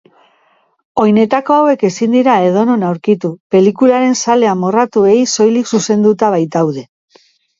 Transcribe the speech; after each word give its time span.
Oinetako 1.01 1.57
hauek 1.57 1.83
ezin 1.89 2.15
dira 2.17 2.37
edonon 2.45 2.85
aurkitu, 2.87 3.31
pelikularen 3.55 4.17
zale 4.25 4.49
amorratuei 4.55 5.19
soilik 5.35 5.71
zuzenduta 5.75 6.33
baitaude. 6.37 6.85